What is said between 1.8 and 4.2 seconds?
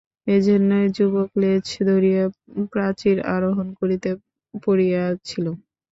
ধরিয়া প্রাচীর আরোহণ করিতে